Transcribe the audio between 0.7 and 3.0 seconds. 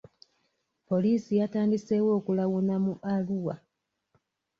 Poliisi yatandiseewo okulawuna mu